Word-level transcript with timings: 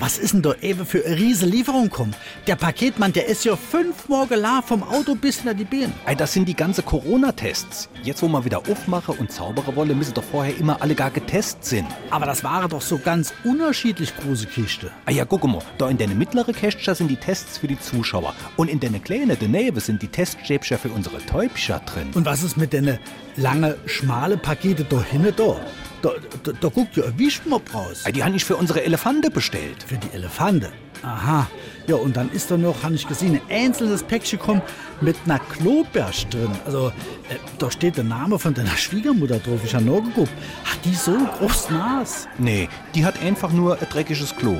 was 0.00 0.16
ist 0.16 0.32
denn 0.32 0.40
da 0.40 0.54
eben 0.62 0.86
für 0.86 1.04
eine 1.04 1.16
riese 1.16 1.44
Lieferung 1.44 1.90
kommen? 1.90 2.16
Der 2.46 2.56
Paketmann, 2.56 3.12
der 3.12 3.26
ist 3.26 3.44
ja 3.44 3.54
fünfmal 3.54 4.26
geladen 4.26 4.66
vom 4.66 4.82
Auto 4.82 5.14
bis 5.14 5.36
hinter 5.36 5.52
die 5.52 5.64
Beine. 5.64 5.92
Ey, 6.06 6.16
das 6.16 6.32
sind 6.32 6.48
die 6.48 6.56
ganze 6.56 6.82
Corona-Tests. 6.82 7.90
Jetzt, 8.02 8.22
wo 8.22 8.28
man 8.28 8.44
wieder 8.44 8.58
aufmache 8.58 9.12
und 9.12 9.30
zaubere 9.30 9.76
wolle, 9.76 9.94
müssen 9.94 10.14
doch 10.14 10.24
vorher 10.24 10.56
immer 10.56 10.80
alle 10.80 10.94
gar 10.94 11.10
getestet 11.10 11.64
sind. 11.64 11.86
Aber 12.10 12.24
das 12.24 12.42
waren 12.42 12.70
doch 12.70 12.80
so 12.80 12.98
ganz 12.98 13.34
unterschiedlich 13.44 14.16
große 14.16 14.46
Kiste. 14.46 14.90
Ah 15.04 15.10
ja, 15.10 15.26
guck 15.26 15.44
mal, 15.44 15.62
da 15.76 15.90
in 15.90 15.98
der 15.98 16.08
mittleren 16.08 16.54
Kästchen 16.54 16.94
sind 16.94 17.08
die 17.08 17.16
Tests 17.16 17.58
für 17.58 17.68
die 17.68 17.78
Zuschauer. 17.78 18.34
Und 18.56 18.68
in 18.68 18.80
der 18.80 18.90
kleinen 19.00 19.36
daneben 19.38 19.80
sind 19.80 20.00
die 20.00 20.08
Teststäbchen 20.08 20.78
für 20.78 20.88
unsere 20.88 21.18
Täubchen 21.26 21.78
drin. 21.84 22.08
Und 22.14 22.24
was 22.24 22.42
ist 22.42 22.56
mit 22.56 22.72
den 22.72 22.98
lange, 23.36 23.76
schmale 23.84 24.38
Pakete 24.38 24.84
da 24.84 25.02
hinten 25.02 25.34
da? 25.36 25.60
Da, 26.02 26.12
da, 26.42 26.52
da 26.52 26.68
guckt 26.68 26.96
ja 26.96 27.04
ein 27.04 27.18
Wischmopp 27.18 27.74
raus. 27.74 28.02
Ey, 28.04 28.12
die 28.12 28.24
habe 28.24 28.34
ich 28.34 28.44
für 28.44 28.56
unsere 28.56 28.82
Elefante 28.82 29.30
bestellt. 29.30 29.82
Für 29.86 29.98
die 29.98 30.10
Elefante. 30.14 30.70
Aha. 31.02 31.46
Ja, 31.86 31.96
und 31.96 32.16
dann 32.16 32.30
ist 32.30 32.50
da 32.50 32.56
noch, 32.56 32.82
habe 32.82 32.94
ich 32.94 33.06
gesehen, 33.06 33.34
ein 33.34 33.54
einzelnes 33.54 34.02
Päckchen 34.02 34.38
kommen 34.38 34.62
mit 35.00 35.16
einer 35.24 35.38
Klobersch 35.38 36.26
drin. 36.26 36.50
Also, 36.64 36.88
äh, 36.88 37.36
da 37.58 37.70
steht 37.70 37.96
der 37.96 38.04
Name 38.04 38.38
von 38.38 38.54
deiner 38.54 38.76
Schwiegermutter 38.76 39.38
drauf. 39.38 39.60
Ich 39.64 39.74
habe 39.74 39.84
nachgeguckt. 39.84 40.32
Hat 40.64 40.78
die 40.84 40.94
so 40.94 41.12
ein 41.12 41.26
großes 41.38 41.70
Nas? 41.70 42.28
Nee, 42.38 42.68
die 42.94 43.04
hat 43.04 43.20
einfach 43.22 43.50
nur 43.52 43.78
ein 43.78 43.86
dreckiges 43.90 44.34
Klo. 44.36 44.58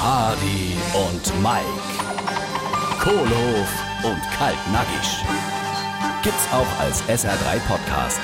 Hardy 0.00 0.76
und 0.94 1.42
Mike, 1.42 1.64
Kohlhof 3.00 3.68
und 4.04 4.20
Kaltnackig. 4.38 5.24
Gibt's 6.22 6.48
auch 6.52 6.80
als 6.80 7.02
SR3 7.04 7.58
Podcast. 7.66 8.20